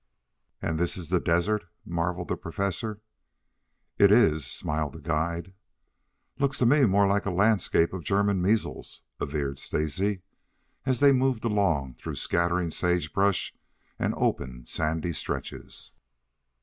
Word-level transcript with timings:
"And 0.63 0.79
this 0.79 0.97
is 0.97 1.09
the 1.09 1.19
desert!" 1.19 1.65
marveled 1.85 2.29
the 2.29 2.35
Professor. 2.35 3.01
"It 3.99 4.11
is," 4.11 4.47
smiled 4.47 4.93
the 4.93 4.99
guide. 4.99 5.53
"Looks 6.39 6.57
to 6.57 6.65
me 6.65 6.85
more 6.85 7.05
like 7.07 7.27
a 7.27 7.29
landscape 7.29 7.93
of 7.93 8.03
German 8.03 8.41
measles," 8.41 9.03
averred 9.19 9.59
Stacy, 9.59 10.23
as 10.87 11.01
they 11.01 11.11
moved 11.11 11.45
along 11.45 11.93
through 11.93 12.15
scattering 12.15 12.71
sage 12.71 13.13
brush 13.13 13.55
and 13.99 14.15
open 14.15 14.65
sandy 14.65 15.13
stretches. 15.13 15.91